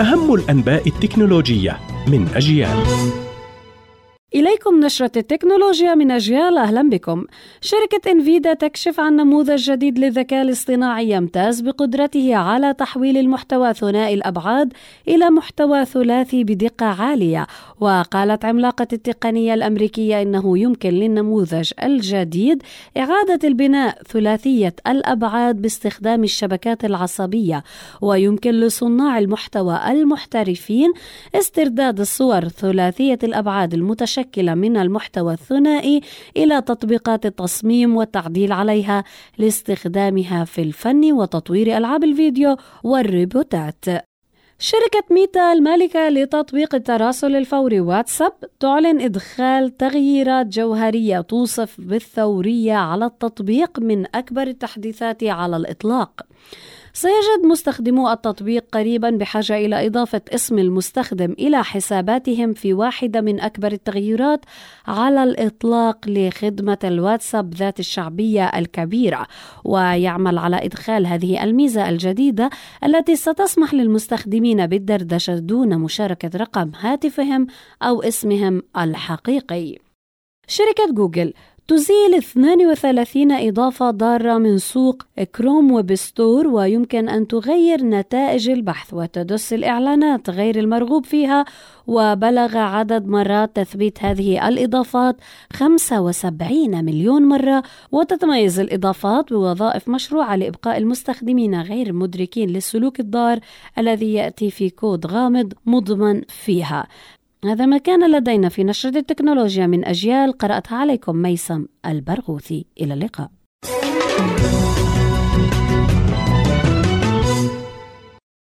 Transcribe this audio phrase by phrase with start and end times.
[0.00, 3.25] أهم الأنباء التكنولوجية من أجيال.
[4.34, 7.24] إليكم نشرة التكنولوجيا من أجيال أهلا بكم.
[7.60, 14.72] شركة إنفيدا تكشف عن نموذج جديد للذكاء الاصطناعي يمتاز بقدرته على تحويل المحتوى ثنائي الأبعاد
[15.08, 17.46] إلى محتوى ثلاثي بدقة عالية،
[17.80, 22.62] وقالت عملاقة التقنية الأمريكية إنه يمكن للنموذج الجديد
[22.96, 27.64] إعادة البناء ثلاثية الأبعاد باستخدام الشبكات العصبية،
[28.00, 30.92] ويمكن لصناع المحتوى المحترفين
[31.34, 36.00] استرداد الصور ثلاثية الأبعاد المتشابهة متشكلة من المحتوى الثنائي
[36.36, 39.04] إلى تطبيقات التصميم والتعديل عليها
[39.38, 43.84] لاستخدامها في الفن وتطوير ألعاب الفيديو والريبوتات
[44.58, 53.78] شركة ميتا المالكة لتطبيق التراسل الفوري واتساب تعلن إدخال تغييرات جوهرية توصف بالثورية على التطبيق
[53.78, 56.22] من أكبر التحديثات على الإطلاق.
[56.96, 63.72] سيجد مستخدمو التطبيق قريبا بحاجة إلى إضافة اسم المستخدم إلى حساباتهم في واحدة من أكبر
[63.72, 64.44] التغيرات
[64.86, 69.26] على الإطلاق لخدمة الواتساب ذات الشعبية الكبيرة
[69.64, 72.50] ويعمل على إدخال هذه الميزة الجديدة
[72.84, 77.46] التي ستسمح للمستخدمين بالدردشة دون مشاركة رقم هاتفهم
[77.82, 79.78] أو اسمهم الحقيقي.
[80.48, 81.32] شركة جوجل
[81.68, 85.02] تزيل 32 إضافة ضارة من سوق
[85.36, 91.44] Chrome Web Store ويمكن أن تغير نتائج البحث وتدس الإعلانات غير المرغوب فيها.
[91.86, 95.16] وبلغ عدد مرات تثبيت هذه الإضافات
[95.52, 97.62] 75 مليون مرة.
[97.92, 103.38] وتتميز الإضافات بوظائف مشروعة لإبقاء المستخدمين غير مدركين للسلوك الضار
[103.78, 106.86] الذي يأتي في كود غامض مضمن فيها.
[107.46, 112.66] هذا ما كان لدينا في نشرة التكنولوجيا من أجيال قرأتها عليكم ميسم البرغوثي.
[112.80, 113.30] إلى اللقاء.